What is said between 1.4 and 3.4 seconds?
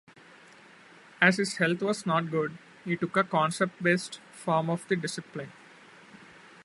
health was not good, he took a